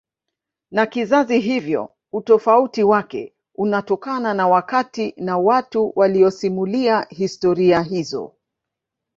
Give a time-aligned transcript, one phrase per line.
[0.71, 8.35] na kizazi hivyo utofauti wake unatokana na wakati na watu waliyosimulia historia hizo